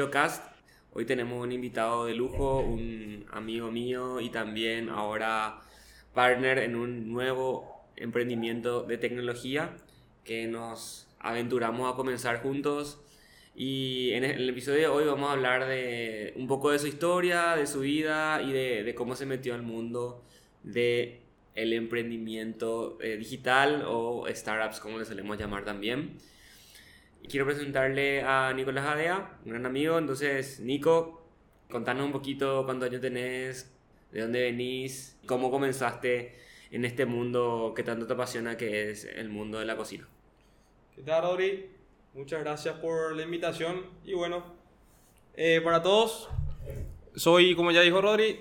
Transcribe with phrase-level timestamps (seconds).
[0.00, 0.42] GiroCast.
[0.94, 5.60] Hoy tenemos un invitado de lujo, un amigo mío y también ahora
[6.14, 9.76] partner en un nuevo emprendimiento de tecnología
[10.24, 12.98] que nos aventuramos a comenzar juntos.
[13.54, 17.54] Y en el episodio de hoy vamos a hablar de un poco de su historia,
[17.56, 20.24] de su vida y de, de cómo se metió al mundo
[20.62, 21.20] de
[21.54, 26.16] el emprendimiento eh, digital o startups como le solemos llamar también.
[27.28, 29.98] Quiero presentarle a Nicolás Adea, un gran amigo.
[29.98, 31.22] Entonces, Nico,
[31.70, 33.72] contanos un poquito cuántos años tenés,
[34.10, 36.36] de dónde venís, cómo comenzaste
[36.70, 40.08] en este mundo que tanto te apasiona que es el mundo de la cocina.
[40.94, 41.70] ¿Qué tal, Rodri?
[42.14, 43.86] Muchas gracias por la invitación.
[44.04, 44.44] Y bueno,
[45.34, 46.28] eh, para todos,
[47.14, 48.40] soy, como ya dijo Rodri,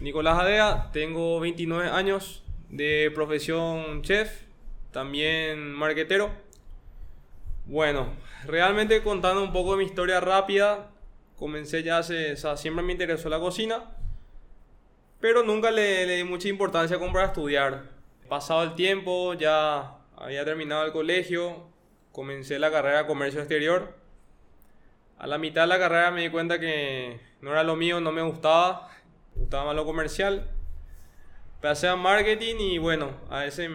[0.00, 4.42] Nicolás Adea, tengo 29 años, de profesión chef,
[4.92, 6.30] también marquetero.
[7.68, 10.90] Bueno, realmente contando un poco de mi historia rápida,
[11.36, 13.84] comencé ya hace, o sea, siempre me interesó la cocina,
[15.20, 17.84] pero nunca le, di mucha importancia como para estudiar.
[18.28, 21.68] Pasado el tiempo, ya había terminado el colegio,
[22.10, 23.94] comencé la carrera de comercio exterior.
[25.18, 28.10] A la mitad de la carrera me di cuenta que no era lo mío, no
[28.10, 28.88] me gustaba,
[29.34, 30.48] me gustaba más lo comercial
[31.60, 33.68] pasé a marketing y bueno, a ese,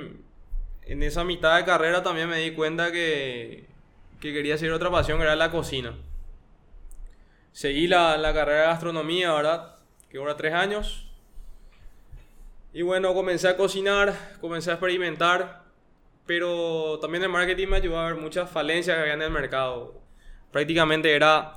[0.83, 3.65] en esa mitad de carrera también me di cuenta que,
[4.23, 5.93] que quería hacer otra pasión, era la cocina.
[7.51, 9.75] Seguí la, la carrera de gastronomía, ¿verdad?
[10.09, 11.11] Que ahora tres años.
[12.73, 15.63] Y bueno, comencé a cocinar, comencé a experimentar,
[16.25, 20.01] pero también el marketing me ayudó a ver muchas falencias que había en el mercado.
[20.51, 21.53] Prácticamente era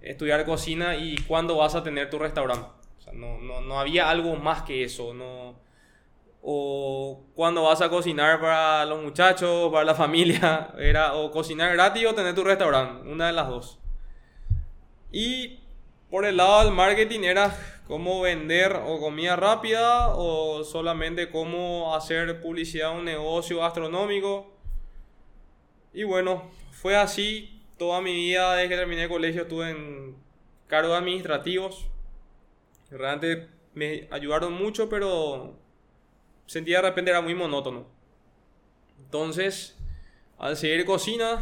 [0.00, 4.62] estudiar cocina y cuándo vas a tener tu restaurante no, no, no, había algo más
[4.62, 5.14] que eso.
[5.14, 5.54] No,
[6.46, 12.06] o cuando vas a cocinar para los muchachos, para la familia, era o cocinar gratis
[12.06, 13.80] o tener tu restaurante, una de las dos.
[15.10, 15.60] Y
[16.10, 22.42] por el lado del marketing era cómo vender o comida rápida o solamente cómo hacer
[22.42, 24.52] publicidad a un negocio gastronómico.
[25.94, 30.16] Y bueno, fue así toda mi vida desde que terminé el colegio estuve en
[30.66, 31.88] cargos administrativos
[32.90, 35.58] Realmente me ayudaron mucho, pero
[36.46, 37.86] sentía de repente era muy monótono.
[38.98, 39.78] Entonces,
[40.38, 41.38] al seguir cocina,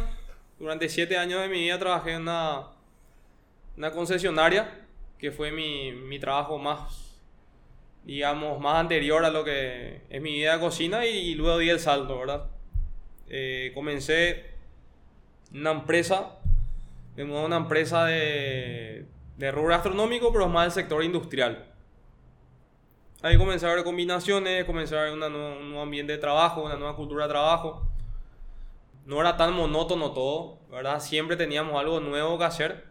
[0.59, 2.67] durante siete años de mi vida trabajé en una,
[3.77, 4.85] una concesionaria,
[5.17, 7.17] que fue mi, mi, trabajo más,
[8.03, 11.79] digamos, más anterior a lo que es mi vida de cocina y, luego di el
[11.79, 12.47] salto, ¿verdad?
[13.27, 14.51] Eh, comencé
[15.53, 16.39] una empresa,
[17.17, 19.05] mudé a una empresa de,
[19.37, 21.72] de rubro astronómico, pero más del sector industrial.
[23.23, 26.97] Ahí comencé a ver combinaciones, comencé a ver un nuevo ambiente de trabajo, una nueva
[26.97, 27.87] cultura de trabajo.
[29.05, 30.99] No era tan monótono todo, ¿verdad?
[30.99, 32.83] Siempre teníamos algo nuevo que hacer.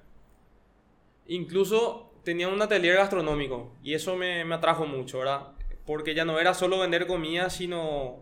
[1.27, 5.49] Incluso tenía un atelier gastronómico y eso me, me atrajo mucho, ¿verdad?
[5.85, 8.21] Porque ya no era solo vender comida, sino,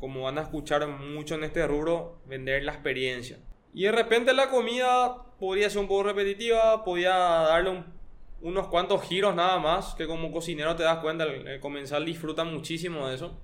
[0.00, 3.38] como van a escuchar mucho en este rubro, vender la experiencia.
[3.72, 7.84] Y de repente la comida podía ser un poco repetitiva, podía darle
[8.40, 13.08] unos cuantos giros nada más, que como cocinero te das cuenta, el, comensal disfruta muchísimo
[13.08, 13.36] de eso.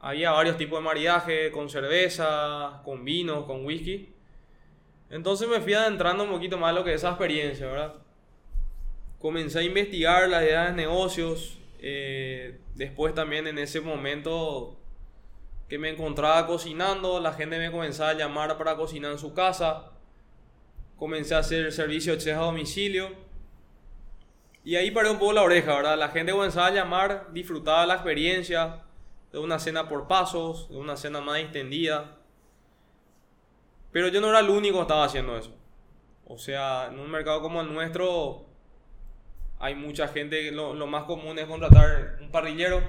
[0.00, 4.08] Había varios tipos de maridaje, con cerveza, con vino, con whisky.
[5.10, 7.94] Entonces me fui adentrando un poquito más lo que es esa experiencia, ¿verdad?
[9.20, 11.58] Comencé a investigar las ideas de negocios.
[11.78, 14.76] Eh, después también en ese momento
[15.68, 19.92] que me encontraba cocinando, la gente me comenzaba a llamar para cocinar en su casa.
[20.96, 23.25] Comencé a hacer servicio de chef a domicilio.
[24.66, 25.96] Y ahí paré un poco la oreja, ¿verdad?
[25.96, 28.82] La gente comenzaba a llamar, disfrutaba la experiencia
[29.30, 32.16] de una cena por pasos, de una cena más extendida.
[33.92, 35.54] Pero yo no era el único que estaba haciendo eso.
[36.26, 38.44] O sea, en un mercado como el nuestro,
[39.60, 42.82] hay mucha gente, lo, lo más común es contratar un parrillero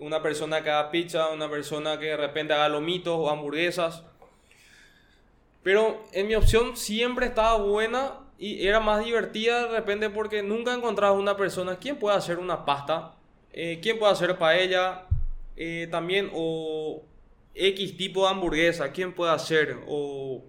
[0.00, 4.02] una persona que haga pizza, una persona que de repente haga lomitos o hamburguesas.
[5.62, 10.74] Pero en mi opción siempre estaba buena y era más divertida de repente porque nunca
[10.74, 13.14] encontraba una persona quien pueda hacer una pasta,
[13.52, 15.04] eh, quien pueda hacer paella,
[15.56, 17.02] eh, también o
[17.54, 20.42] X tipo de hamburguesa, quién puede hacer o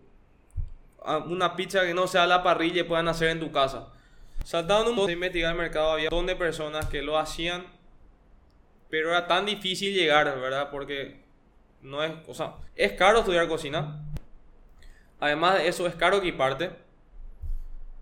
[1.27, 3.89] una pizza que no sea la parrilla y puedan hacer en tu casa.
[4.43, 7.65] Saltando un poco de investigar el mercado había un montón de personas que lo hacían
[8.93, 10.69] pero era tan difícil llegar, ¿verdad?
[10.69, 11.19] Porque
[11.81, 14.03] no es, o sea, es caro estudiar cocina.
[15.19, 16.69] Además de eso, es caro equiparte.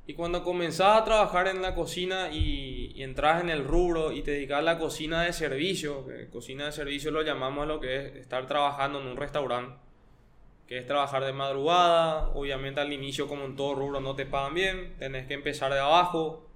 [0.08, 4.24] Y cuando comenzás a trabajar en la cocina y, y entras en el rubro y
[4.24, 7.80] te dedicas a la cocina de servicio, que cocina de servicio lo llamamos a lo
[7.80, 9.76] que es estar trabajando en un restaurante,
[10.68, 12.30] que es trabajar de madrugada.
[12.34, 15.80] Obviamente al inicio, como en todo rubro, no te pagan bien, tenés que empezar de
[15.80, 16.48] abajo.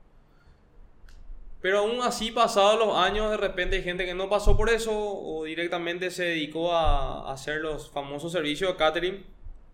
[1.61, 4.91] Pero aún así, pasados los años, de repente hay gente que no pasó por eso
[4.93, 9.25] o directamente se dedicó a hacer los famosos servicios de catering.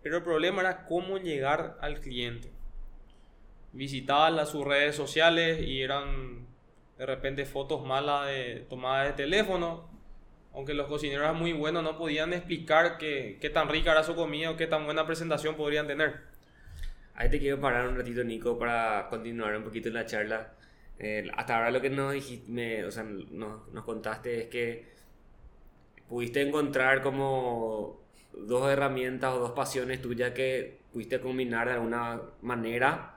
[0.02, 2.50] Pero el problema era cómo llegar al cliente.
[3.72, 6.46] Visitaban sus redes sociales y eran
[6.98, 9.92] de repente fotos malas de, tomadas de teléfono
[10.54, 14.14] aunque los cocineros eran muy buenos, no podían explicar qué, qué tan rica era su
[14.14, 16.20] comida o qué tan buena presentación podrían tener.
[17.14, 20.52] Ahí te quiero parar un ratito, Nico, para continuar un poquito la charla.
[20.98, 24.92] Eh, hasta ahora lo que nos, dijiste, o sea, nos, nos contaste es que
[26.08, 28.00] pudiste encontrar como
[28.32, 33.11] dos herramientas o dos pasiones tuyas que pudiste combinar de alguna manera.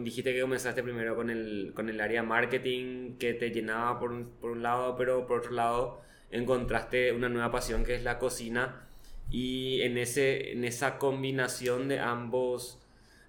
[0.00, 4.26] Dijiste que comenzaste primero con el, con el área marketing que te llenaba por un,
[4.40, 6.00] por un lado, pero por otro lado
[6.30, 8.86] encontraste una nueva pasión que es la cocina
[9.30, 12.78] y en, ese, en esa combinación de, ambos,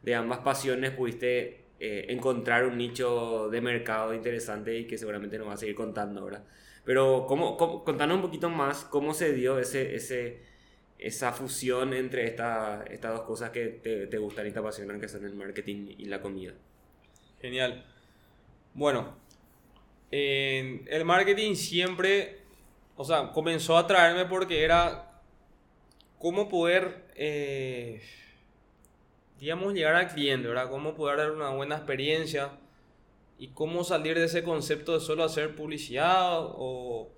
[0.04, 5.48] de ambas pasiones pudiste eh, encontrar un nicho de mercado interesante y que seguramente nos
[5.48, 6.44] va a seguir contando ahora.
[6.84, 10.42] Pero ¿cómo, contanos un poquito más cómo se dio ese, ese,
[11.06, 15.08] esa fusión entre esta, estas dos cosas que te, te gustan y te apasionan, que
[15.08, 16.54] son el marketing y la comida.
[17.42, 17.86] Genial.
[18.74, 19.16] Bueno,
[20.12, 22.46] el marketing siempre
[22.98, 25.22] o sea, comenzó a atraerme porque era
[26.18, 28.02] cómo poder, eh,
[29.40, 30.70] digamos, llegar al cliente, ¿verdad?
[30.70, 32.52] Cómo poder dar una buena experiencia
[33.38, 37.10] y cómo salir de ese concepto de solo hacer publicidad o,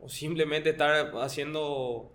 [0.00, 2.10] o simplemente estar haciendo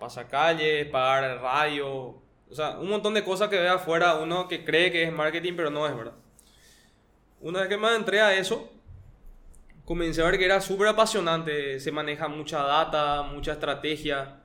[0.00, 2.20] pasacalles, pagar radio,
[2.50, 5.52] o sea, un montón de cosas que ve afuera uno que cree que es marketing,
[5.56, 6.14] pero no es verdad.
[7.40, 8.72] Una vez que me entré a eso,
[9.84, 14.40] comencé a ver que era súper apasionante, se maneja mucha data, mucha estrategia,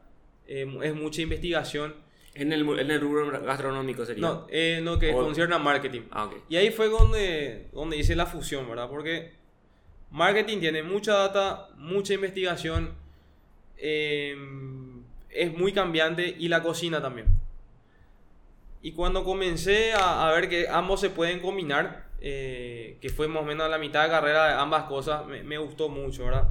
[0.46, 1.96] eh, es mucha investigación.
[2.36, 4.22] En el, en el rubro gastronómico sería.
[4.22, 6.02] No, eh, no que concierne a marketing.
[6.12, 6.40] Ah, okay.
[6.50, 8.90] Y ahí fue donde, donde hice la fusión, ¿verdad?
[8.90, 9.32] Porque
[10.12, 12.94] marketing tiene mucha data, mucha investigación,
[13.78, 14.36] eh,
[15.36, 17.28] es muy cambiante y la cocina también.
[18.82, 23.44] Y cuando comencé a, a ver que ambos se pueden combinar, eh, que fue más
[23.44, 26.50] o menos la mitad de carrera de ambas cosas, me, gustó mucho, ¿verdad?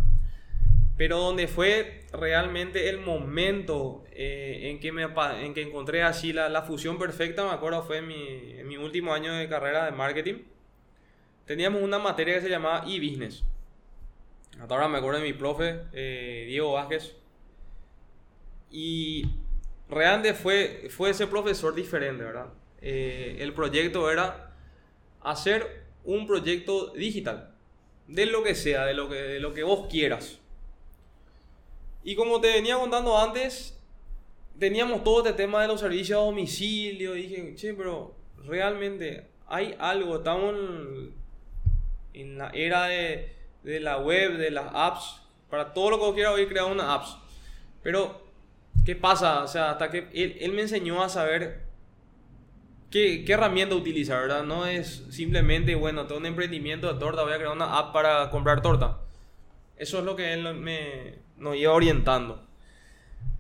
[0.96, 6.48] Pero donde fue realmente el momento eh, en, que me, en que encontré así la,
[6.48, 10.42] la, fusión perfecta, me acuerdo, fue en mi, mi último año de carrera de marketing.
[11.46, 13.44] Teníamos una materia que se llamaba e-business.
[14.60, 17.16] Hasta ahora me acuerdo de mi profe, eh, Diego Vázquez.
[18.70, 19.26] Y
[19.88, 22.49] realmente fue, fue ese profesor diferente, ¿verdad?
[22.81, 24.55] el proyecto era
[25.22, 27.50] hacer un proyecto digital.
[28.06, 30.38] De lo que sea, de lo que, de lo que vos quieras.
[32.02, 33.81] Y como te venía contando antes,
[34.58, 37.14] teníamos todo este tema de los servicios a domicilio.
[37.14, 38.14] Dije, che, pero
[38.44, 40.55] realmente hay algo, estamos
[42.12, 45.22] en, la era de, de, la web, de las apps.
[45.49, 47.17] Para todo lo que vos quieras, hoy crear una apps.
[47.82, 48.24] Pero,
[48.85, 49.43] ¿qué pasa?
[49.43, 51.65] O sea, hasta que él, él me enseñó a saber
[52.94, 54.44] ¿Qué, herramienta utiliza, verdad?
[54.44, 58.31] No es simplemente, bueno, tengo un emprendimiento de torta, voy a crear una app para
[58.31, 59.01] comprar torta.
[59.77, 62.46] Eso es lo que él me, nos iba orientando.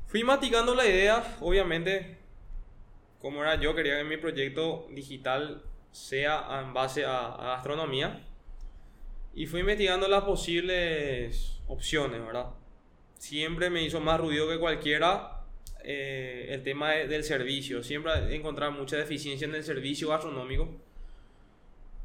[0.08, 2.18] Fui maticando la idea, obviamente,
[3.20, 8.26] como era yo, quería que mi proyecto digital sea en base a, a gastronomía.
[9.34, 12.46] Y fui investigando las posibles opciones, ¿verdad?
[13.18, 15.33] Siempre me hizo más ruido que cualquiera
[15.84, 17.82] eh, el tema del servicio.
[17.82, 20.68] Siempre he encontrado mucha deficiencia en el servicio gastronómico.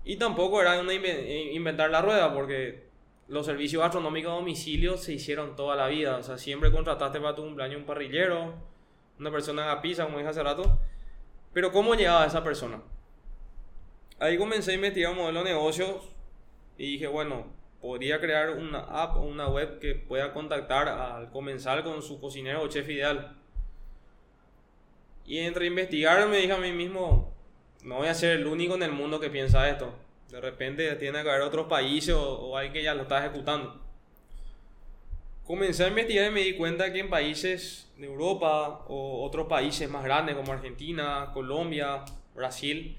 [0.03, 2.83] Y tampoco era una eh, inventar la rueda, porque
[3.29, 6.17] los servicios gastronómicos a domicilio se hicieron toda la vida.
[6.17, 8.53] O sea, siempre contrataste para tu cumpleaños un parrillero,
[9.17, 10.77] una persona a pizza, como dije hace rato.
[11.53, 12.81] Pero ¿cómo llegaba esa persona?
[14.19, 16.09] Ahí comencé a investigar un modelo de negocios
[16.77, 17.47] y dije, bueno,
[17.81, 22.61] podría crear una app o una web que pueda contactar al comenzar con su cocinero
[22.61, 23.38] o chef ideal.
[25.29, 27.31] Y entre investigar me dije a mí mismo,
[27.83, 29.93] no voy a ser el único en el mundo que piensa esto.
[30.31, 33.79] De repente tiene que haber otros países o, alguien que ya lo está ejecutando.
[35.45, 39.87] Comencé a investigar y me di cuenta que en países de Europa o otros países
[39.87, 42.97] más grandes como Argentina, Colombia, Brasil,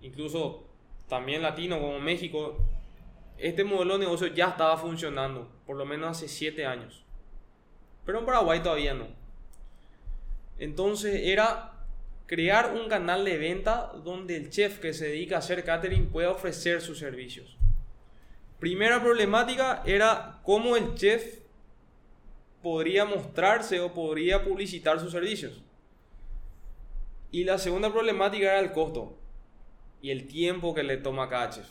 [0.00, 0.64] incluso
[1.08, 2.58] también latino como México,
[3.38, 7.04] este modelo de negocio ya estaba funcionando, por lo menos hace 7 años.
[8.04, 9.23] Pero en Paraguay todavía no.
[10.58, 11.72] Entonces era
[12.26, 16.30] crear un canal de venta donde el chef que se dedica a hacer catering pueda
[16.30, 17.56] ofrecer sus servicios.
[18.60, 21.40] Primera problemática era cómo el chef
[22.62, 25.62] podría mostrarse o podría publicitar sus servicios.
[27.30, 29.18] Y la segunda problemática era el costo
[30.00, 31.66] y el tiempo que le toma a cada chef.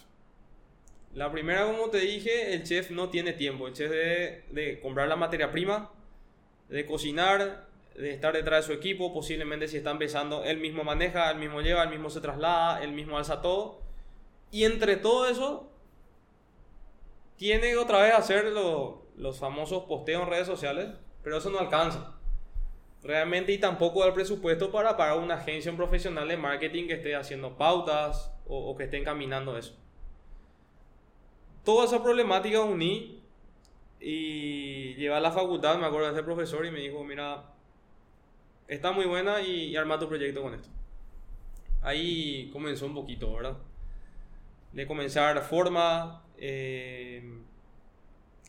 [1.15, 3.67] La primera, como te dije, el chef no tiene tiempo.
[3.67, 5.91] El chef de comprar la materia prima,
[6.69, 9.13] de cocinar, de estar detrás de su equipo.
[9.13, 12.91] Posiblemente si está empezando, él mismo maneja, él mismo lleva, él mismo se traslada, él
[12.91, 13.81] mismo alza todo.
[14.51, 15.71] Y entre todo eso,
[17.38, 20.89] tiene otra vez hacer los famosos posteos en redes sociales,
[21.23, 22.15] pero eso no alcanza.
[23.01, 27.57] Realmente y tampoco el presupuesto para pagar una agencia profesional de marketing que esté haciendo
[27.57, 29.75] pautas o, o que esté encaminando eso
[31.63, 33.21] toda esa problemática uní
[34.00, 37.52] y llevé a la facultad, me acuerdo de ese profesor y me dijo, mira,
[38.67, 40.70] está muy buena y, arma tu proyecto con esto.
[41.82, 43.58] Ahí comenzó un poquito, ¿verdad?
[44.72, 47.24] De comenzar forma, eh,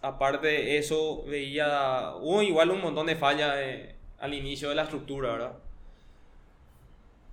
[0.02, 4.84] aparte de eso, veía, hubo igual un montón de fallas eh, al inicio de la
[4.84, 5.58] estructura, ¿verdad?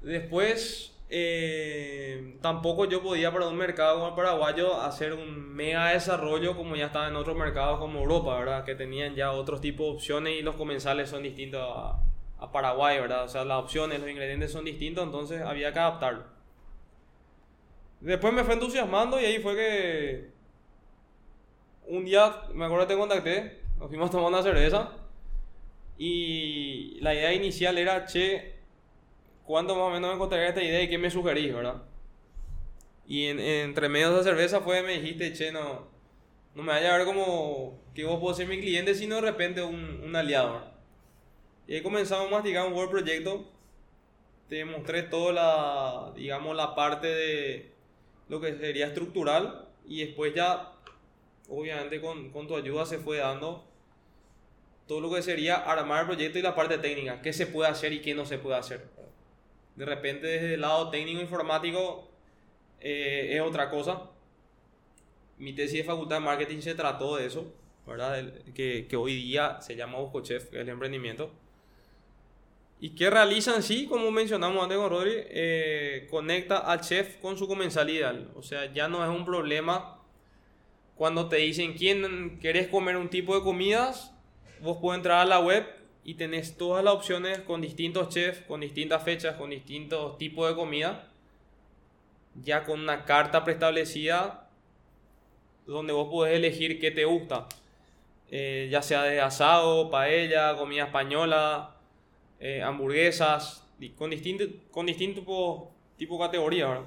[0.02, 6.56] Después eh, tampoco yo podía para un mercado como el paraguayo hacer un mega desarrollo
[6.56, 8.64] como ya estaba en otros mercados como Europa, ¿verdad?
[8.66, 12.00] Que tenían ya otros tipos de opciones y los comensales son distintos a,
[12.42, 13.24] a Paraguay, ¿verdad?
[13.24, 16.24] O sea, las opciones, los ingredientes son distintos, entonces había que adaptarlo.
[18.02, 20.32] Después me fue entusiasmando y ahí fue que
[21.86, 24.92] un día, me acuerdo que te contacté, nos fuimos a tomar una cerveza
[26.00, 28.56] y la idea inicial era, che,
[29.44, 31.84] ¿cuándo más o menos encontraría esta idea y qué me sugerís, verdad?
[33.06, 35.88] Y en, entre medio de esa cerveza fue, me dijiste, che, no,
[36.56, 39.62] no me vaya a ver como que vos podés ser mi cliente, sino de repente
[39.62, 40.72] un, un aliado.
[41.72, 43.46] Y ahí comenzamos a masticar un buen proyecto.
[44.50, 47.72] Te mostré toda la, digamos, la parte de
[48.28, 50.74] lo que sería estructural y después ya,
[51.48, 53.64] obviamente con, con tu ayuda se fue dando
[54.86, 57.94] todo lo que sería armar el proyecto y la parte técnica, qué se puede hacer
[57.94, 58.90] y qué no se puede hacer
[59.78, 62.10] de repente desde el lado técnico informático
[62.82, 64.10] eh, es otra cosa.
[65.38, 67.54] Mi tesis de facultad de marketing se trató de eso,
[67.88, 68.34] ¿verdad?
[68.54, 71.32] que, que, hoy día se llama Chef, que es el emprendimiento.
[72.84, 73.62] ¿Y qué realizan?
[73.62, 78.16] Sí, como mencionamos antes con Rodri, eh, conecta al chef con su comensalidad.
[78.36, 80.00] O sea, ya no es un problema
[80.96, 84.12] cuando te dicen quién querés comer un tipo de comidas,
[84.62, 85.64] vos puedes entrar a la web
[86.04, 90.56] y tenés todas las opciones con distintos chefs, con distintas fechas, con distintos tipos de
[90.56, 91.08] comida,
[92.34, 94.50] ya con una carta preestablecida
[95.68, 97.48] donde vos podés elegir qué te gusta,
[98.32, 101.76] eh, ya sea de asado, paella, comida española,
[102.42, 105.22] eh, hamburguesas, con distintos con distinto
[105.96, 106.82] tipo, de categoría.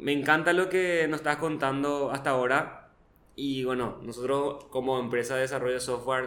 [0.00, 2.88] Me encanta lo que nos estás contando hasta ahora
[3.36, 6.26] y bueno, nosotros como empresa de desarrollo de software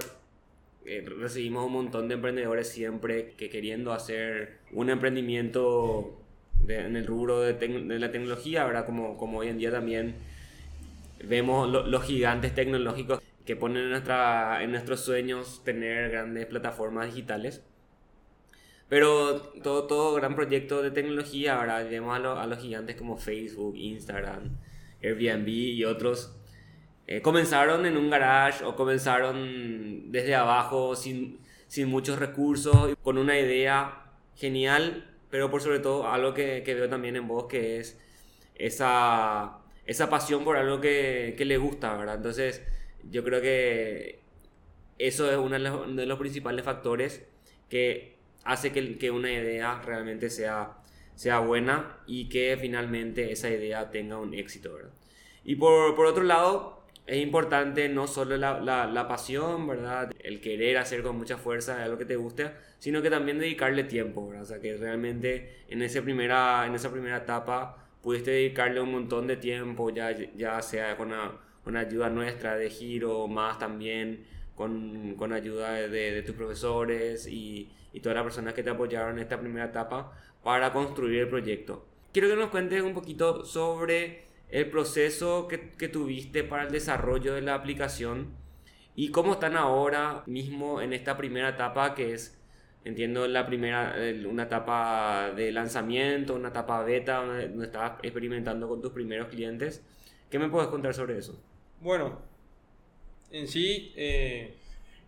[0.86, 6.20] eh, recibimos un montón de emprendedores siempre que queriendo hacer un emprendimiento
[6.68, 8.86] en el rubro de, de, la tecnología, ¿verdad?
[8.86, 10.16] Como, como hoy en día también
[11.24, 17.64] vemos los gigantes tecnológicos que ponen en, nuestra, en nuestros sueños tener grandes plataformas digitales.
[18.90, 23.76] Pero todo, todo gran proyecto de tecnología, ahora vemos a, a los gigantes como Facebook,
[23.76, 24.58] Instagram,
[25.02, 26.36] Airbnb y otros
[27.08, 33.40] eh, comenzaron en un garage o comenzaron desde abajo sin, sin muchos recursos, con una
[33.40, 38.00] idea genial, pero por sobre todo algo que, que veo también en vos que es
[38.56, 42.16] esa, esa pasión por algo que, que le gusta, ¿verdad?
[42.16, 42.64] Entonces
[43.10, 44.20] yo creo que
[44.98, 45.60] eso es uno
[45.96, 47.26] de los, principales factores
[47.70, 50.78] que hace que, que una idea realmente sea,
[51.16, 54.92] sea buena y que finalmente esa idea tenga un éxito, ¿verdad?
[55.44, 60.12] Y por, por otro lado, es importante no solo la, la, pasión, ¿verdad?
[60.20, 64.28] El querer hacer con mucha fuerza algo que te guste, sino que también dedicarle tiempo,
[64.28, 64.44] ¿verdad?
[64.44, 69.28] O sea, que realmente en, ese primera, en esa primera etapa pudiste dedicarle un montón
[69.28, 71.32] de tiempo, ya, ya sea con una,
[71.76, 78.00] ayuda nuestra de giro, más también con, con ayuda de, de, tus profesores y, y
[78.00, 80.12] todas las personas que te apoyaron en esta primera etapa
[80.44, 81.86] para construir el proyecto.
[82.14, 87.34] Quiero que nos cuentes un poquito sobre el proceso que, que, tuviste para el desarrollo
[87.34, 88.28] de la aplicación
[88.96, 92.38] y cómo están ahora mismo en esta primera etapa que es,
[92.86, 93.96] entiendo, la primera,
[94.30, 99.84] una etapa de lanzamiento, una etapa beta, donde, estabas experimentando con tus primeros clientes.
[100.30, 101.38] ¿Qué me puedes contar sobre eso?
[101.82, 102.18] Bueno,
[103.32, 104.56] en sí, eh,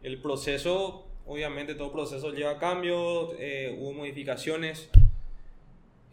[0.03, 4.89] el proceso, obviamente todo proceso lleva cambios, eh, hubo modificaciones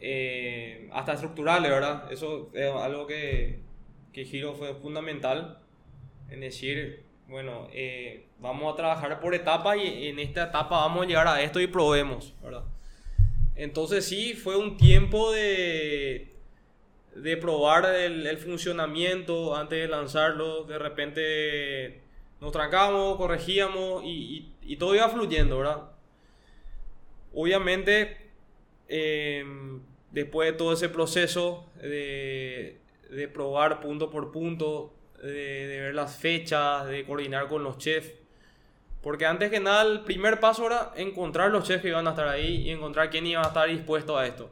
[0.01, 2.11] eh, hasta estructurales, ¿verdad?
[2.13, 3.61] Eso es algo que,
[4.13, 5.59] que Giro fue fundamental
[6.31, 7.69] en decir, bueno,
[8.39, 11.67] vamos a trabajar por etapas y en esta etapa vamos a llegar a esto y
[11.67, 12.65] probemos, ¿verdad?
[13.57, 16.34] Entonces sí, fue un tiempo de,
[17.15, 20.65] de probar el, funcionamiento antes de lanzarlo.
[20.65, 22.03] De repente
[22.41, 25.91] nos trancamos, corregíamos y, todo iba fluyendo, ¿verdad?
[27.33, 28.17] Obviamente,
[28.89, 29.81] em,
[30.11, 32.79] después de todo ese proceso de,
[33.11, 34.93] de probar punto por punto,
[35.23, 38.13] de, ver las fechas, de coordinar con los chefs.
[39.03, 42.29] Porque antes que nada, el primer paso era encontrar los chefs que iban a estar
[42.29, 44.51] ahí y encontrar quién iba a estar dispuesto a esto.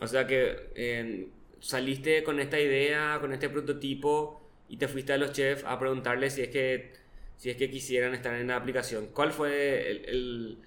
[0.00, 5.32] O sea que saliste con esta idea, con este prototipo y te fuiste a los
[5.32, 6.92] chefs a preguntarles si es que,
[7.36, 9.08] si es que quisieran estar en la aplicación.
[9.08, 10.58] ¿Cuál fue el,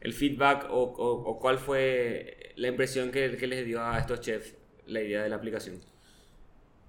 [0.00, 4.54] el, feedback o, o, cuál fue la impresión que, que les dio a estos chefs
[4.86, 5.80] la idea de la aplicación?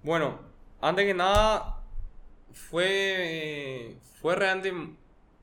[0.04, 0.42] Bueno,
[0.82, 1.82] antes que nada,
[2.54, 4.74] fue, fue realmente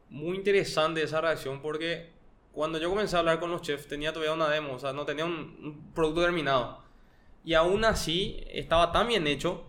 [0.09, 2.12] muy interesante esa reacción porque
[2.52, 5.04] cuando yo comencé a hablar con los chefs tenía todavía una demo, o sea, no
[5.04, 6.82] tenía un, producto terminado.
[7.44, 9.64] Y aún así estaba tan bien hecho,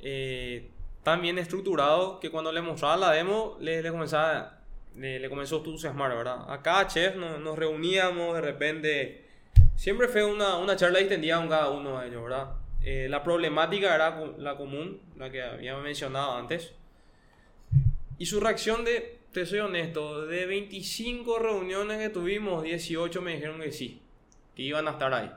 [0.00, 0.70] eh,
[1.02, 4.60] tan bien estructurado, que cuando le mostraba la demo le, le comenzaba,
[4.96, 6.50] le, comenzó a entusiasmar, ¿verdad?
[6.50, 9.26] A cada chef nos, nos reuníamos, de repente,
[9.76, 12.48] siempre fue una, una charla extendida con cada uno de ellos, ¿verdad?
[12.82, 16.72] Eh, la problemática era la común, la que había mencionado antes.
[18.18, 23.60] Y su reacción de, te soy honesto, de 25 reuniones que tuvimos, 18 me dijeron
[23.60, 24.02] que sí,
[24.54, 25.30] que iban a estar ahí.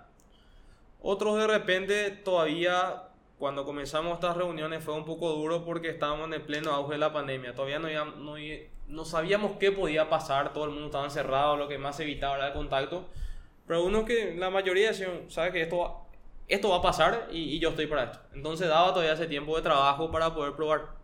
[1.01, 3.03] Otros de repente todavía,
[3.39, 6.99] cuando comenzamos estas reuniones fue un poco duro porque estábamos en el pleno auge de
[6.99, 7.55] la pandemia.
[7.55, 8.35] Todavía no, no,
[8.87, 12.47] no sabíamos qué podía pasar, todo el mundo estaba encerrado, lo que más evitaba era
[12.47, 13.05] el contacto.
[13.67, 16.01] Pero uno que la mayoría decían, sabe que esto
[16.51, 18.19] esto va a pasar y, yo estoy para esto.
[18.33, 21.00] Entonces daba todavía ese tiempo de trabajo para poder probar.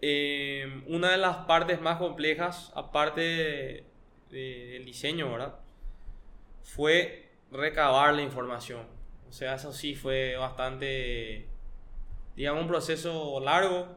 [0.00, 3.84] Eh, una de las partes más complejas, aparte
[4.30, 5.58] del diseño, ¿verdad?
[6.62, 8.86] Fue recabar la información.
[9.28, 11.48] O sea, eso sí fue bastante,
[12.36, 13.88] digamos, un proceso largo,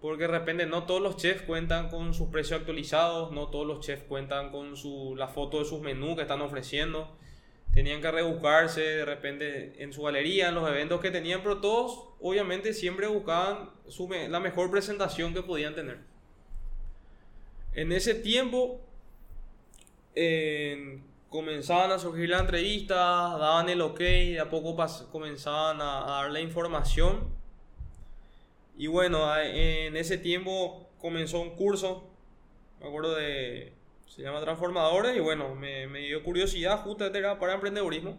[0.00, 3.80] porque de repente no todos los chefs cuentan con sus precios actualizados, no todos los
[3.80, 7.16] chefs cuentan con su, la foto de sus menús que están ofreciendo
[7.76, 12.08] tenían que rebuscarse de repente en su galería, en los eventos que tenían, pero todos
[12.22, 13.68] obviamente siempre buscaban
[14.30, 15.98] la mejor presentación que podían tener.
[17.74, 18.80] En ese tiempo
[21.28, 24.74] comenzaban a surgir las entrevistas, daban el ok, de a poco
[25.12, 27.28] comenzaban a, a dar la información.
[28.78, 32.08] Y bueno, en ese tiempo comenzó un curso,
[32.80, 33.75] me acuerdo de
[34.06, 38.18] se llama Transformadores y bueno, me, me dio curiosidad, justamente para emprendedurismo.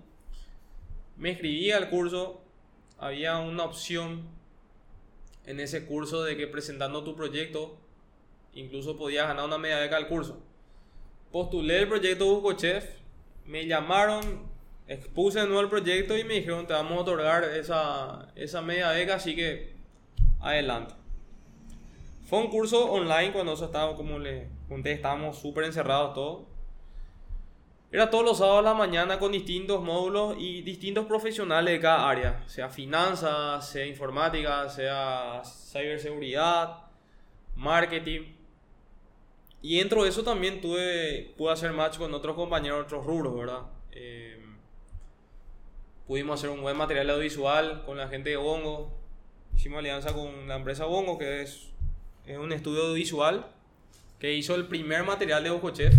[1.15, 2.41] Me inscribí al curso,
[2.97, 4.28] había una opción
[5.45, 7.78] en ese curso de que presentando tu proyecto
[8.54, 10.41] incluso podías ganar una media beca al curso.
[11.32, 12.86] Postulé el proyecto Busco Chef,
[13.45, 14.47] me llamaron,
[14.88, 18.91] expuse de nuevo el proyecto y me dijeron te vamos a otorgar esa, esa media
[18.91, 19.73] beca, así que
[20.39, 20.95] adelante.
[22.28, 26.44] Fue un curso online cuando eso estaba, como le conté, estábamos súper encerrados todos.
[27.92, 32.10] Era todos los sábados a la mañana con distintos módulos y distintos profesionales de cada
[32.10, 36.82] área, sea finanzas, sea informática, sea ciberseguridad,
[37.56, 38.34] marketing.
[39.62, 43.62] Y dentro de eso también tuve, pude hacer match con otros compañeros otros rubros, ¿verdad?
[43.92, 44.38] Eh,
[46.06, 48.92] pudimos hacer un buen material audiovisual con la gente de Bongo.
[49.56, 51.72] Hicimos alianza con la empresa Bongo, que es
[52.28, 53.48] es un estudio visual
[54.20, 55.94] que hizo el primer material de Ojo Chef.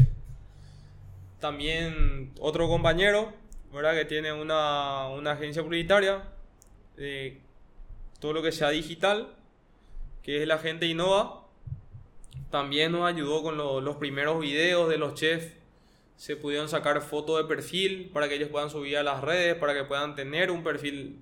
[1.41, 3.33] También otro compañero,
[3.73, 3.95] ¿verdad?
[3.95, 6.25] Que tiene una, una agencia publicitaria,
[6.97, 7.41] de
[8.19, 9.29] todo lo que sea digital,
[10.23, 11.45] que es la gente Innova.
[12.51, 15.53] También nos ayudó con los primeros videos de los chefs.
[16.17, 19.75] Se pudieron sacar fotos de perfil para que ellos puedan subir a las redes, para
[19.75, 21.21] que puedan tener un perfil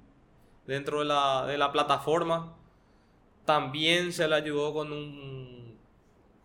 [0.67, 2.57] dentro de la, de la plataforma.
[3.45, 5.66] También se le ayudó con, un,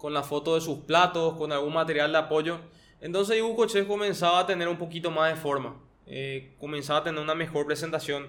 [0.01, 2.57] con la foto de sus platos, con algún material de apoyo.
[3.01, 5.79] Entonces Ibuco Chef comenzaba a tener un poquito más de forma.
[6.07, 8.27] Eh, comenzaba a tener una mejor presentación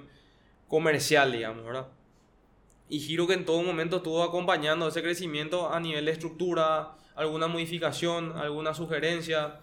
[0.69, 1.89] comercial, digamos, ¿verdad?
[2.91, 7.47] Y Giro que en todo momento estuvo acompañando ese crecimiento a nivel de estructura, alguna
[7.47, 9.61] modificación, alguna sugerencia,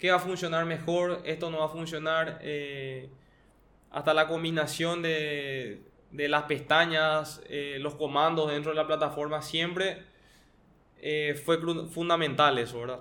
[0.00, 3.08] qué va a funcionar mejor, esto no va a funcionar, eh,
[3.92, 10.10] hasta la combinación de, de las pestañas, eh, los comandos dentro de la plataforma, siempre
[11.02, 13.00] eh, fue fundamental eso, ¿verdad?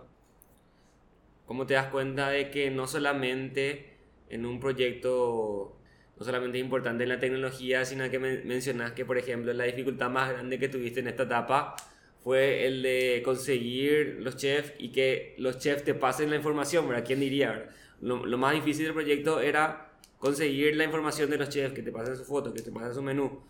[1.45, 3.93] ¿Cómo te das cuenta de que no solamente
[4.29, 5.77] en un proyecto,
[6.17, 10.09] no solamente es importante en la tecnología, sino que mencionas que, por ejemplo, la dificultad
[10.09, 11.75] más grande que tuviste en esta etapa
[12.23, 17.03] fue el de conseguir los chefs y que los chefs te pasen la información, ¿verdad?
[17.05, 17.69] ¿Quién diría?
[18.01, 21.91] Lo, lo, más difícil del proyecto era conseguir la información de los chefs, que te
[21.91, 23.41] pasen su foto, que te pasen su menú.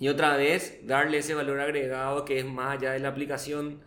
[0.00, 3.80] Y otra vez, darle ese valor agregado que es más allá de la aplicación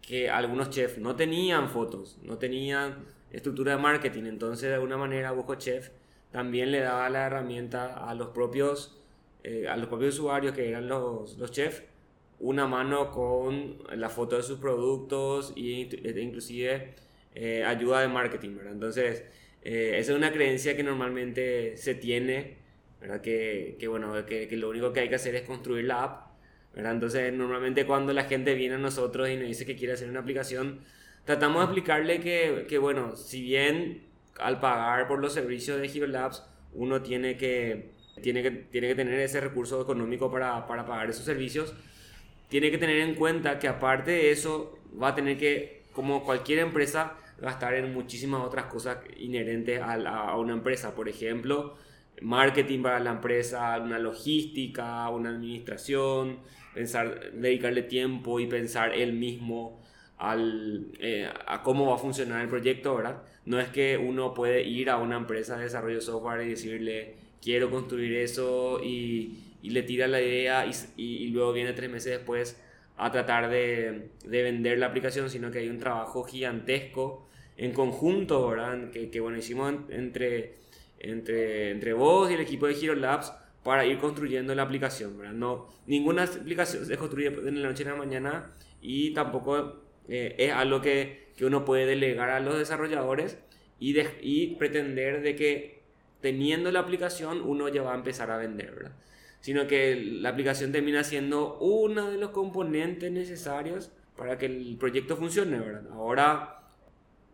[0.00, 4.24] que algunos chefs no tenían fotos, no tenían estructura de marketing.
[4.24, 5.90] Entonces, de alguna manera, Busco Chef
[6.30, 8.98] también le daba la herramienta a los propios,
[9.44, 11.82] eh, a los propios usuarios que eran los, los chefs
[12.40, 15.88] una mano con la foto de sus productos e
[16.22, 16.94] inclusive
[17.34, 18.56] eh, ayuda de marketing.
[18.70, 19.24] Entonces,
[19.62, 22.56] eh, esa es una creencia que normalmente se tiene,
[23.00, 23.20] ¿verdad?
[23.20, 26.30] Que, que bueno, que, que, lo único que hay que hacer es construir la app,
[26.74, 26.92] ¿verdad?
[26.92, 30.20] Entonces, normalmente cuando la gente viene a nosotros y nos dice que quiere hacer una
[30.20, 30.80] aplicación,
[31.24, 34.02] tratamos de explicarle que, que bueno, si bien
[34.38, 37.90] al pagar por los servicios de Hero Labs, uno tiene que,
[38.22, 41.74] tiene que, tiene que tener ese recurso económico para, para pagar esos servicios,
[42.48, 46.60] tiene que tener en cuenta que aparte de eso va a tener que, como cualquier
[46.60, 50.94] empresa, gastar en muchísimas otras cosas inherentes a, a una empresa.
[50.94, 51.76] Por ejemplo,
[52.20, 56.38] marketing para la empresa, una logística, una administración,
[56.74, 59.82] pensar, dedicarle tiempo y pensar él mismo
[60.18, 63.22] al, eh, a cómo va a funcionar el proyecto, ¿verdad?
[63.46, 67.14] No es que uno puede ir a una empresa de desarrollo de software y decirle,
[67.40, 72.12] quiero construir eso y y le tira la idea y, y, luego viene tres meses
[72.12, 72.60] después
[72.96, 78.48] a tratar de, de, vender la aplicación, sino que hay un trabajo gigantesco en conjunto,
[78.48, 78.90] ¿verdad?
[78.90, 80.54] Que, que bueno, hicimos entre,
[81.00, 83.32] entre, entre vos y el equipo de Hero Labs
[83.62, 85.34] para ir construyendo la aplicación, ¿verdad?
[85.34, 90.52] No, ninguna aplicación se construye de la noche a la mañana y tampoco eh, es
[90.52, 93.38] algo que, que, uno puede delegar a los desarrolladores
[93.78, 95.82] y, de, y pretender de que
[96.20, 98.92] teniendo la aplicación uno ya va a empezar a vender, ¿verdad?
[99.40, 105.16] sino que la aplicación termina siendo uno de los componentes necesarios para que el proyecto
[105.16, 105.90] funcione, ¿verdad?
[105.92, 106.59] Ahora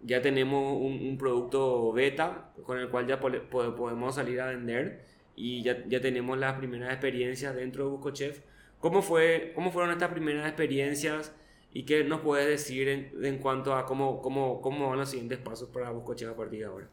[0.06, 5.84] ya tenemos un, producto beta con el cual ya podemos salir a vender y ya,
[5.88, 8.40] ya tenemos las primeras experiencias dentro de BuscoChef.
[8.78, 11.34] ¿Cómo, fue, ¿Cómo fueron estas primeras experiencias
[11.72, 15.38] y qué nos puedes decir en, en cuanto a cómo, cómo, cómo van los siguientes
[15.38, 16.88] pasos para BuscoChef a partir de ahora?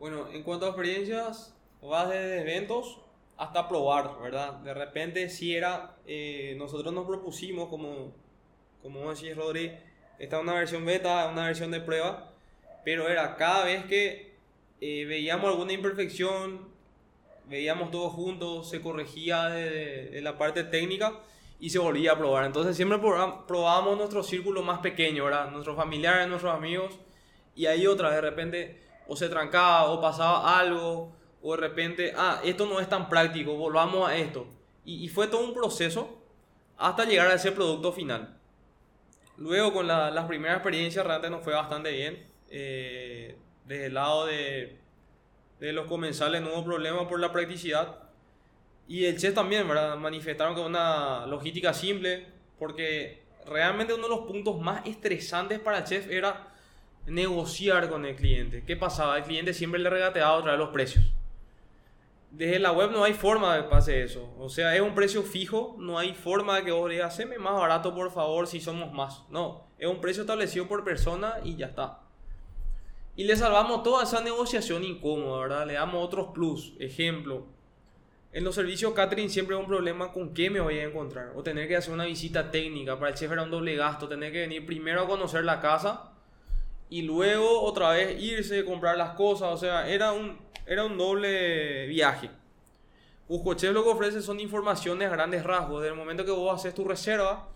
[0.00, 3.00] Bueno, en cuanto a experiencias, vas de eventos
[3.36, 4.54] hasta probar, ¿verdad?
[4.54, 8.12] De repente si era, eh, nosotros nos propusimos, como,
[8.82, 9.72] como decís Rodri,
[10.18, 12.30] esta es una versión beta, una versión de prueba,
[12.84, 14.34] pero era cada vez que
[14.80, 16.68] eh, veíamos alguna imperfección,
[17.48, 21.20] veíamos todo juntos, se corregía de, la parte técnica
[21.60, 22.44] y se volvía a probar.
[22.44, 25.50] Entonces siempre probábamos nuestro círculo más pequeño, ¿verdad?
[25.50, 26.98] Nuestros familiares, nuestros amigos,
[27.54, 31.12] y ahí otra, de repente, o se trancaba o pasaba algo
[31.46, 34.46] o de repente, ah, esto no es tan práctico, volvamos a esto.
[34.82, 36.22] Y, fue todo un proceso
[36.78, 38.38] hasta llegar a ese producto final.
[39.36, 42.26] Luego con la, las primeras experiencias realmente nos fue bastante bien.
[42.50, 44.78] Eh, desde el lado de,
[45.60, 47.98] de los comensales no hubo problema por la practicidad.
[48.86, 49.96] Y el chef también, ¿verdad?
[49.96, 52.26] Manifestaron que una logística simple,
[52.58, 56.48] porque realmente uno de los puntos más estresantes para el chef era
[57.06, 58.62] negociar con el cliente.
[58.66, 59.16] ¿Qué pasaba?
[59.16, 61.13] El cliente siempre le regateaba otra vez los precios
[62.36, 64.34] desde la web no hay forma de que pase eso.
[64.38, 67.54] O sea, es un precio fijo, no hay forma de que vos digas, haceme más
[67.54, 69.22] barato por favor si somos más.
[69.30, 72.00] No, es un precio establecido por persona y ya está.
[73.14, 75.66] Y le salvamos toda esa negociación incómoda, ¿verdad?
[75.66, 76.74] Le damos otros plus.
[76.80, 77.46] Ejemplo,
[78.32, 81.32] en los servicios catering siempre hay un problema con qué me voy a encontrar.
[81.36, 82.98] O tener que hacer una visita técnica.
[82.98, 84.08] Para el chef era un doble gasto.
[84.08, 86.13] Tener que venir primero a conocer la casa
[86.90, 89.52] y luego otra vez irse, comprar las cosas.
[89.52, 92.30] O sea, era un, era un doble viaje.
[93.28, 95.82] Buscochef lo que ofrece son informaciones a grandes rasgos.
[95.82, 97.48] Desde el momento que vos haces tu reserva,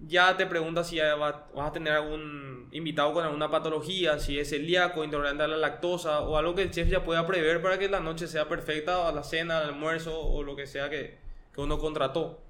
[0.00, 5.04] ya te pregunta si vas a tener algún invitado con alguna patología, si es celíaco,
[5.04, 8.00] intolerante a la lactosa o algo que el chef ya pueda prever para que la
[8.00, 11.18] noche sea perfecta, a la cena, al almuerzo o lo que sea que
[11.56, 12.40] uno contrató.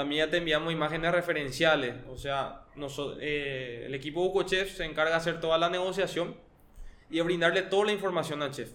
[0.00, 2.62] También ya te enviamos imágenes referenciales, o sea,
[3.20, 6.36] eh, el equipo Bucochef se encarga de hacer toda la negociación
[7.10, 8.70] y de brindarle toda la información al chef.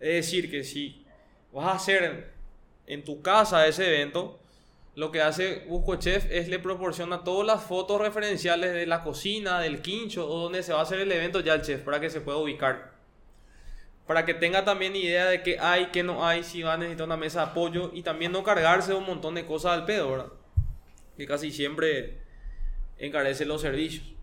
[0.00, 1.06] Es decir, que si
[1.50, 2.34] vas a hacer
[2.86, 4.38] en tu casa ese evento,
[4.96, 9.60] lo que hace Busco Chef es le proporciona todas las fotos referenciales de la cocina,
[9.60, 12.10] del quincho o donde se va a hacer el evento ya el chef para que
[12.10, 12.92] se pueda ubicar.
[14.06, 17.06] Para que tenga también idea de qué hay, qué no hay, si va a necesitar
[17.06, 20.32] una mesa de apoyo y también no cargarse un montón de cosas al pedo, ¿verdad?
[21.20, 22.16] Que casi siempre
[22.96, 24.14] encarece los servicios.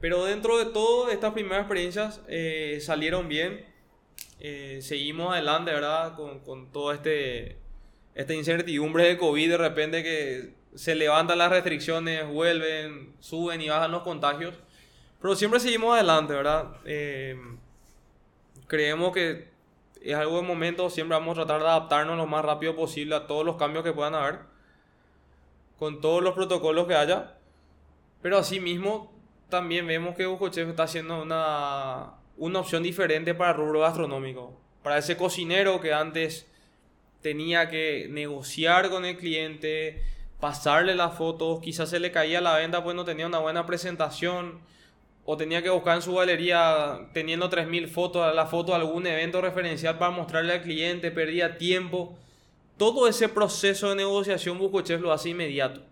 [0.00, 3.72] Pero dentro de todo, estas primeras experiencias eh, salieron bien
[4.44, 6.16] eh, seguimos adelante, ¿verdad?
[6.16, 7.58] Con, con todo este,
[8.14, 13.92] esta incertidumbre de COVID, de repente que se levantan las restricciones, vuelven, suben y bajan
[13.92, 14.54] los contagios.
[15.20, 16.76] Pero siempre seguimos adelante, ¿verdad?
[16.84, 17.36] Eh,
[18.66, 19.48] creemos que
[20.00, 23.28] es algo de momento, siempre vamos a tratar de adaptarnos lo más rápido posible a
[23.28, 24.40] todos los cambios que puedan haber,
[25.82, 27.34] con todos los protocolos que haya.
[28.22, 29.12] Pero asimismo,
[29.48, 34.56] también vemos que Chef está haciendo una, una opción diferente para rubro gastronómico.
[34.84, 36.48] Para ese cocinero que antes
[37.20, 40.04] tenía que negociar con el cliente,
[40.38, 44.60] pasarle las fotos, quizás se le caía la venta pues no tenía una buena presentación
[45.24, 49.40] o tenía que buscar en su galería teniendo 3.000 fotos, la foto de algún evento
[49.40, 52.16] referencial para mostrarle al cliente, perdía tiempo.
[52.82, 55.82] Todo ese proceso de negociación Buscochef lo hace inmediato.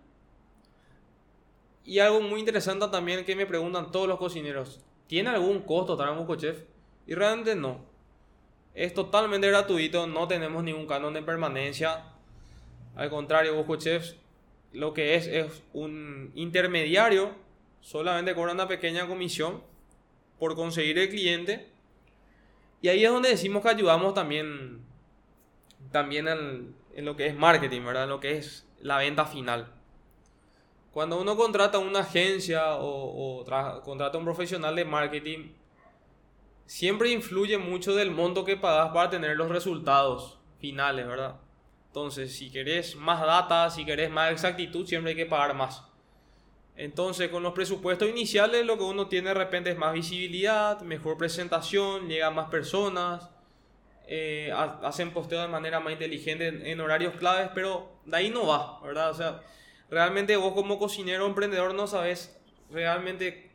[1.85, 6.17] Y algo muy interesante también que me preguntan todos los cocineros, ¿tiene algún costo traer
[6.17, 6.65] Buscochef?
[7.07, 7.85] Y realmente no.
[8.73, 12.03] Es totalmente gratuito, no tenemos ningún canon de permanencia.
[12.97, 14.15] Al contrario, Buscochef
[14.73, 17.31] lo que es es un intermediario,
[17.79, 19.63] solamente cobra una pequeña comisión
[20.39, 21.69] por conseguir el cliente.
[22.81, 24.81] Y ahí es donde decimos que ayudamos también,
[25.93, 26.27] también
[26.95, 28.03] en, lo que es marketing, ¿verdad?
[28.03, 29.71] En lo que es la venta final.
[30.91, 33.45] Cuando uno contrata una agencia o,
[33.83, 35.53] contrata un profesional de marketing,
[36.65, 41.39] siempre influye mucho del monto que pagas para tener los resultados finales, ¿verdad?
[41.87, 45.83] Entonces, si querés más data, si querés más exactitud, siempre hay que pagar más.
[46.75, 51.17] Entonces, con los presupuestos iniciales, lo que uno tiene de repente es más visibilidad, mejor
[51.17, 53.29] presentación, llegan más personas,
[54.07, 58.79] eh, hacen posteo de manera más inteligente en, horarios claves, pero de ahí no va,
[58.81, 59.09] ¿verdad?
[59.11, 59.41] O sea,
[59.89, 62.37] realmente vos como cocinero emprendedor no sabes
[62.71, 63.51] realmente,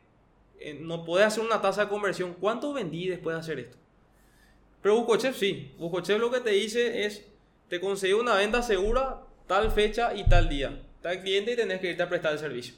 [0.59, 2.33] eh, no puedes hacer una tasa de conversión.
[2.39, 3.77] ¿Cuánto vendí después de hacer esto?
[4.81, 5.75] Pero Buscochef sí.
[5.77, 7.25] Buscochef lo que te dice es
[7.67, 11.91] te consigue una venta segura tal fecha y tal día, tal cliente y tenés que
[11.91, 12.73] irte a prestar el servicio.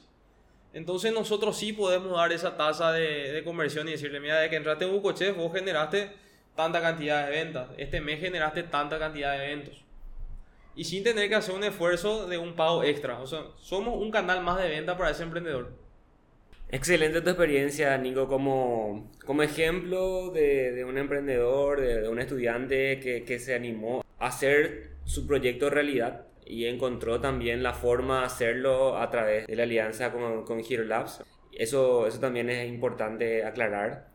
[0.72, 4.56] Entonces nosotros sí podemos dar esa tasa de, de conversión y decirle, mira, de que
[4.56, 6.10] entraste en Bucochef, vos generaste
[6.54, 9.84] tanta cantidad de ventas, este mes generaste tanta cantidad de eventos.
[10.74, 13.20] Y sin tener que hacer un esfuerzo de un pago extra.
[13.20, 15.72] O sea, somos un canal más de venta para ese emprendedor.
[16.70, 23.00] Excelente tu experiencia, Nico, como, como ejemplo de, de un emprendedor, de, de un estudiante
[23.00, 28.98] que, que se animó hacer su proyecto realidad y encontró también la forma de hacerlo
[28.98, 31.24] a través de la alianza con, con Hero Labs.
[31.52, 34.08] Eso, eso también es importante aclarar.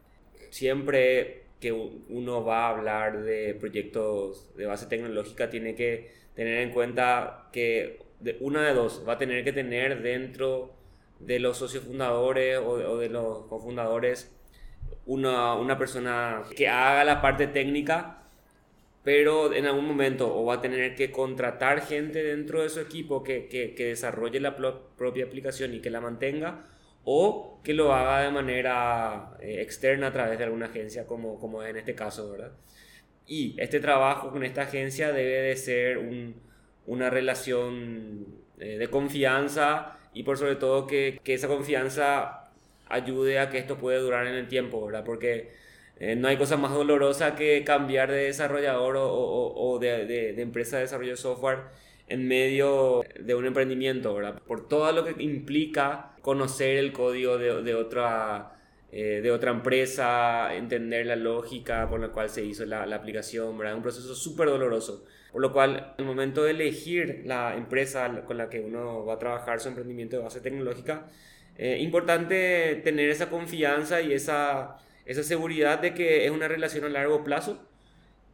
[0.49, 6.71] Siempre que uno va a hablar de proyectos de base tecnológica tiene que tener en
[6.71, 10.73] cuenta que de una de dos va a tener que tener dentro
[11.19, 14.31] de los socios fundadores o, o de los cofundadores
[15.05, 18.25] una, una persona que haga la parte técnica
[19.05, 23.23] pero en algún momento o va a tener que contratar gente dentro de su equipo
[23.23, 26.65] que, que, que desarrolle la propia aplicación y que la mantenga,
[27.05, 31.63] o que lo haga de manera eh, externa a través de alguna agencia, como, como
[31.63, 32.51] es en este caso, ¿verdad?
[33.27, 36.35] Y este trabajo con esta agencia debe de ser un,
[36.85, 38.25] una relación
[38.59, 42.51] eh, de confianza y por sobre todo que, que esa confianza
[42.87, 45.03] ayude a que esto pueda durar en el tiempo, ¿verdad?
[45.03, 45.51] Porque
[45.99, 50.77] eh, no hay cosa más dolorosa que cambiar de desarrollador o, o, de, de, empresa
[50.77, 51.59] de desarrollo de software
[52.07, 54.41] en medio de un emprendimiento, ¿verdad?
[54.45, 58.57] Por todo lo que implica conocer el código de, de otra,
[58.91, 63.75] eh, de otra empresa, entender la lógica con la cual se hizo la, aplicación, ¿verdad?
[63.75, 65.05] Un proceso súper doloroso.
[65.31, 69.19] Por lo cual, el momento de elegir la empresa con la que uno va a
[69.19, 71.05] trabajar su emprendimiento de base tecnológica,
[71.59, 76.89] eh, importante tener esa confianza y esa esa seguridad de que es una relación a
[76.89, 77.59] largo plazo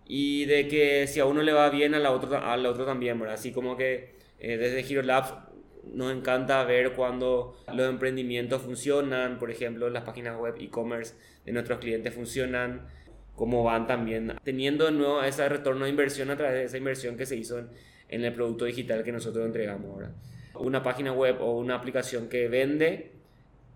[0.07, 3.19] y de que si a uno le va bien, a la otro, al otro también,
[3.19, 3.35] ¿verdad?
[3.35, 5.33] Así como que eh, desde Hero Labs
[5.83, 11.15] nos encanta ver cuando los emprendimientos funcionan, por ejemplo, las páginas web e-commerce
[11.45, 12.87] de nuestros clientes funcionan,
[13.35, 17.17] cómo van también teniendo de nuevo ese retorno de inversión a través de esa inversión
[17.17, 17.59] que se hizo
[18.09, 20.11] en, el producto digital que nosotros entregamos ahora.
[20.55, 23.13] Una página web o una aplicación que vende,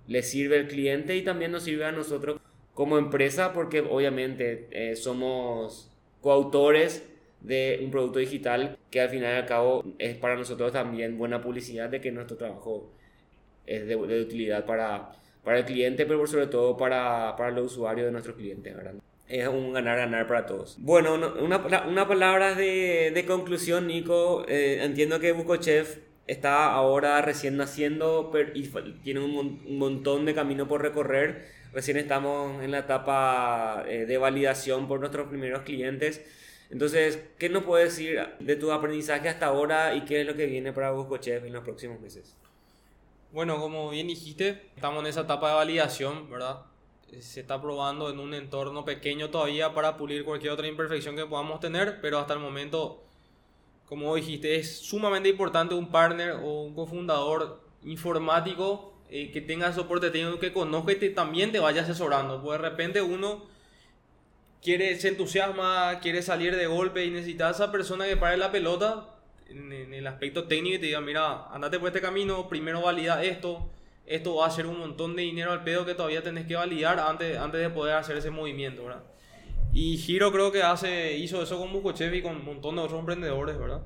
[0.08, 2.40] le sirve al cliente y también nos sirve a nosotros
[2.74, 5.92] como empresa porque obviamente eh, somos
[6.22, 7.04] coautores
[7.46, 11.42] de un producto digital que al final y al cabo es para nosotros también buena
[11.42, 12.92] publicidad de que nuestro trabajo
[13.66, 15.12] es de, utilidad para,
[15.44, 18.76] para el cliente, pero sobre todo para, para los usuarios de nuestros clientes.
[19.28, 20.78] Es un ganar-ganar para todos.
[20.80, 24.46] Bueno, una, una palabra de, de, conclusión, Nico.
[24.48, 28.68] Eh, entiendo que Bucochef está ahora recién naciendo y
[29.04, 34.18] tiene un, un montón de camino por recorrer recién estamos en la etapa eh, de
[34.18, 36.22] validación por nuestros primeros clientes.
[36.76, 40.46] Entonces, ¿qué nos puedes decir de tu aprendizaje hasta ahora y qué es lo que
[40.46, 42.36] viene para Chef en los próximos meses?
[43.32, 46.64] Bueno, como bien dijiste, estamos en esa etapa de validación, ¿verdad?
[47.22, 51.62] Se está probando en un entorno pequeño todavía para pulir cualquier otra imperfección que podamos
[51.62, 53.06] tener, pero hasta el momento,
[53.86, 60.12] como dijiste, es sumamente importante un partner o un cofundador informático eh, que tenga soporte
[60.12, 62.44] técnico, que conozca y también te vaya asesorando.
[62.44, 63.55] Pues de repente uno
[64.66, 68.52] quiere, se entusiasma, quiere salir de golpe y necesita a esa persona que pare la
[68.52, 69.12] pelota
[69.48, 73.70] en, el aspecto técnico y te diga, mira, andate por este camino, primero valida esto,
[74.08, 77.00] esto va a ser un montón de dinero al pedo que todavía tenés que validar
[77.00, 79.04] antes, antes de poder hacer ese movimiento, ¿verdad?
[79.72, 83.00] Y Giro creo que hace, hizo eso con Bucochev y con un montón de otros
[83.00, 83.84] emprendedores, ¿verdad?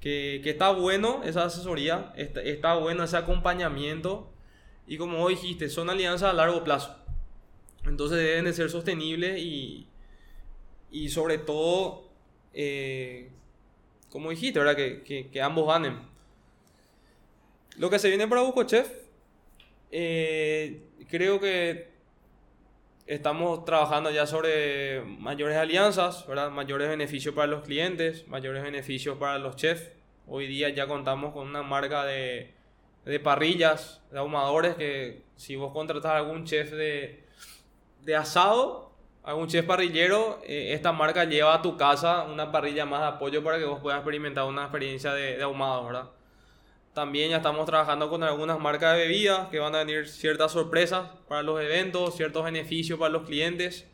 [0.00, 4.30] Que, que está bueno esa asesoría, está, está bueno ese acompañamiento
[4.86, 6.94] y como vos dijiste, son alianzas a largo plazo.
[7.88, 9.88] Entonces deben de ser sostenibles y,
[10.90, 12.08] y sobre todo,
[12.52, 13.30] eh,
[14.10, 14.76] como dijiste, ¿verdad?
[14.76, 15.98] Que, ambos ganen.
[17.76, 18.90] Lo que se viene para Bucochef,
[19.90, 21.88] eh, creo que
[23.06, 26.50] estamos trabajando ya sobre mayores alianzas, ¿verdad?
[26.50, 29.90] mayores beneficios para los clientes, mayores beneficios para los chefs.
[30.26, 32.52] Hoy día ya contamos con una marca de,
[33.06, 37.27] de parrillas, de ahumadores, que si vos contratas a algún chef de,
[38.08, 38.90] de asado,
[39.22, 43.44] algún chef parrillero, eh, esta marca lleva a tu casa una parrilla más de apoyo
[43.44, 46.08] para que vos puedas experimentar una experiencia de, de ahumado, ¿verdad?
[46.94, 51.10] También ya estamos trabajando con algunas marcas de bebidas que van a venir ciertas sorpresas
[51.28, 53.86] para los eventos, ciertos beneficios para los clientes.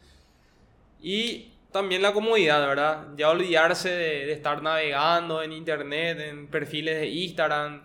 [1.00, 3.08] Y también la comodidad, ¿verdad?
[3.16, 7.82] Ya olvidarse de, de estar navegando en internet, en perfiles de Instagram,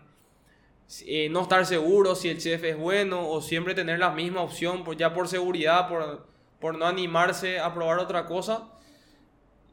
[1.05, 4.83] eh, no estar seguro si el chef es bueno o siempre tener la misma opción
[4.83, 6.27] por, ya por seguridad, por,
[6.59, 8.69] por no animarse a probar otra cosa.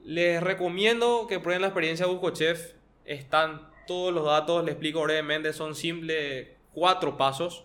[0.04, 2.74] Les recomiendo que prueben la experiencia Busco Chef.
[3.04, 7.64] Están todos los datos, les explico brevemente, son simples cuatro pasos.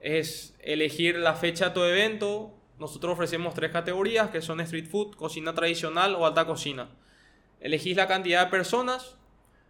[0.00, 2.54] Es elegir la fecha de tu evento.
[2.78, 6.88] Nosotros ofrecemos tres categorías que son street food, cocina tradicional o alta cocina.
[7.60, 9.17] Elegís la cantidad de personas,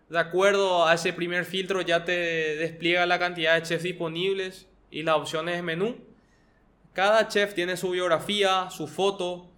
[0.09, 5.03] de acuerdo a ese primer filtro ya te despliega la cantidad de chefs disponibles y
[5.03, 5.97] las opciones de menú.
[6.94, 9.49] Cada chef tiene su biografía, su foto,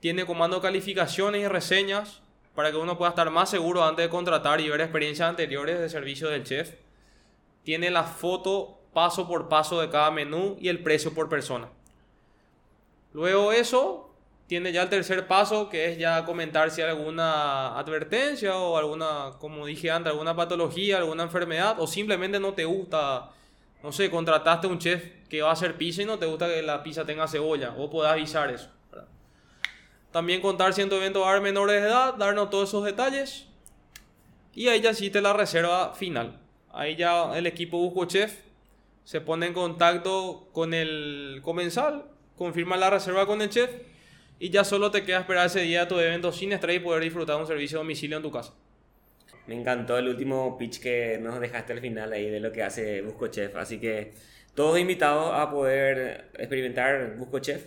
[0.00, 2.20] tiene comando calificaciones y reseñas
[2.54, 5.88] para que uno pueda estar más seguro antes de contratar y ver experiencias anteriores de
[5.88, 6.74] servicio del chef.
[7.62, 11.68] Tiene la foto paso por paso de cada menú y el precio por persona.
[13.12, 14.13] Luego eso,
[14.54, 19.32] tiene ya el tercer paso, que es ya comentar si hay alguna advertencia o alguna,
[19.40, 23.32] como dije antes, alguna patología, alguna enfermedad, o simplemente no te gusta,
[23.82, 26.46] no sé, contrataste a un chef que va a hacer pizza y no te gusta
[26.46, 28.68] que la pizza tenga cebolla, o podés avisar eso.
[30.12, 32.84] También contar si en tu evento va a haber menores de edad, darnos todos esos
[32.84, 33.48] detalles.
[34.54, 36.38] Y ahí ya te la reserva final.
[36.72, 38.38] Ahí ya el equipo Busco Chef
[39.02, 42.04] se pone en contacto con el comensal,
[42.38, 43.93] confirma la reserva con el chef
[44.38, 47.36] y ya solo te queda esperar ese día tu evento sin estrés y poder disfrutar
[47.36, 48.54] un servicio de domicilio en tu casa.
[49.46, 53.02] Me encantó el último pitch que nos dejaste al final ahí de lo que hace
[53.02, 53.54] Busco Chef.
[53.56, 54.12] Así que
[54.54, 57.66] todos invitados a poder experimentar Busco Chef.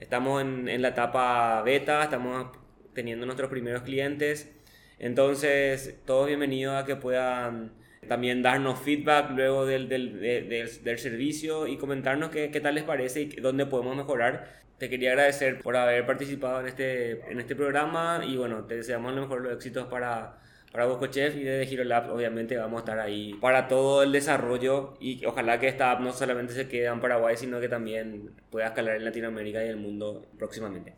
[0.00, 2.48] Estamos en, en la etapa beta, estamos
[2.94, 4.52] teniendo nuestros primeros clientes.
[4.98, 7.72] Entonces, todos bienvenidos a que puedan
[8.08, 12.84] también darnos feedback luego del, del, del, del servicio y comentarnos qué, qué, tal les
[12.84, 14.63] parece y dónde podemos mejorar.
[14.78, 19.14] Te quería agradecer por haber participado en este, en este programa y bueno, te deseamos
[19.14, 20.38] lo mejor los éxitos para,
[20.72, 24.94] para Chef y desde Giro Lab obviamente vamos a estar ahí para todo el desarrollo
[25.00, 28.66] y ojalá que esta app no solamente se quede en Paraguay sino que también pueda
[28.66, 30.94] escalar en Latinoamérica y el mundo próximamente.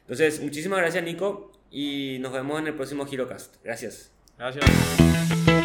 [0.00, 3.62] Entonces, muchísimas gracias Nico y nos vemos en el próximo GiroCast.
[3.62, 4.12] Gracias.
[4.38, 5.59] Gracias.